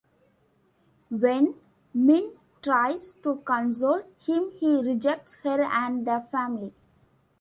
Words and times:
When 1.11 1.53
"Min" 1.93 2.31
tries 2.63 3.13
to 3.21 3.35
console 3.45 4.01
him 4.17 4.49
he 4.57 4.81
rejects 4.83 5.35
her 5.43 5.61
and 5.61 6.07
the 6.07 6.25
family. 6.31 6.73